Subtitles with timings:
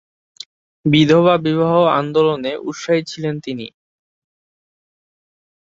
[0.85, 3.67] বিধবা বিবাহ আন্দোলনে উৎসাহী ছিলেন তিনি।